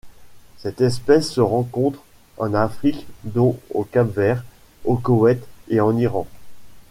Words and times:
Cette 0.57 0.81
espèce 0.81 1.29
se 1.31 1.41
rencontre 1.41 1.99
en 2.39 2.55
Afrique 2.55 3.05
dont 3.23 3.59
au 3.71 3.83
Cap-Vert, 3.83 4.43
au 4.83 4.95
Koweït 4.95 5.43
et 5.69 5.79
en 5.79 5.95
Iran. 5.95 6.25